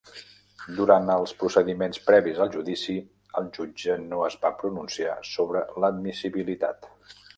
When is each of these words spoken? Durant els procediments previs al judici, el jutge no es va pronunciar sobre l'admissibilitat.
Durant 0.77 1.09
els 1.15 1.33
procediments 1.41 1.99
previs 2.07 2.41
al 2.45 2.49
judici, 2.57 2.95
el 3.41 3.51
jutge 3.59 3.99
no 4.07 4.23
es 4.29 4.39
va 4.47 4.53
pronunciar 4.63 5.15
sobre 5.35 5.63
l'admissibilitat. 5.85 6.91